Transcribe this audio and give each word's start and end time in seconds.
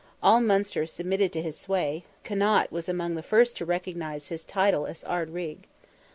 All 0.23 0.41
Munster 0.41 0.87
submitted 0.87 1.31
to 1.33 1.43
his 1.43 1.55
sway; 1.59 2.05
Connaught 2.23 2.71
was 2.71 2.89
among 2.89 3.13
the 3.13 3.21
first 3.21 3.55
to 3.57 3.65
recognise 3.65 4.29
his 4.29 4.43
title 4.43 4.87
as 4.87 5.03
Ard 5.03 5.29
Righ. 5.29 5.59